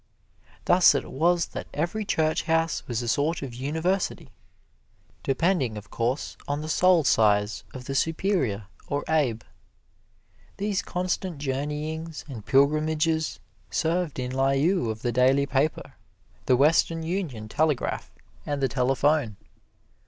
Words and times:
Thus 0.65 0.95
it 0.95 1.11
was 1.11 1.45
that 1.49 1.67
every 1.75 2.05
church 2.05 2.45
house 2.45 2.81
was 2.87 3.03
a 3.03 3.07
sort 3.07 3.43
of 3.43 3.53
university, 3.53 4.31
depending 5.21 5.77
of 5.77 5.91
course 5.91 6.35
on 6.47 6.61
the 6.61 6.69
soul 6.69 7.03
size 7.03 7.63
of 7.71 7.85
the 7.85 7.93
Superior 7.93 8.65
or 8.87 9.03
Abbe. 9.07 9.45
These 10.57 10.81
constant 10.81 11.37
journeyings 11.37 12.25
and 12.27 12.43
pilgrimages 12.43 13.39
served 13.69 14.17
in 14.17 14.35
lieu 14.35 14.89
of 14.89 15.03
the 15.03 15.11
daily 15.11 15.45
paper, 15.45 15.93
the 16.47 16.57
Western 16.57 17.03
Union 17.03 17.47
Telegraph, 17.47 18.11
and 18.43 18.59
the 18.59 18.67
telephone. 18.69 19.35